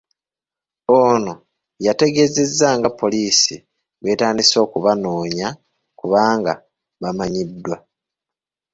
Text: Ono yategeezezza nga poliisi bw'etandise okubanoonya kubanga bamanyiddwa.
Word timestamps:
Ono 1.01 1.33
yategeezezza 1.85 2.67
nga 2.77 2.89
poliisi 2.99 3.55
bw'etandise 4.01 4.57
okubanoonya 4.65 5.49
kubanga 5.99 6.53
bamanyiddwa. 7.01 7.75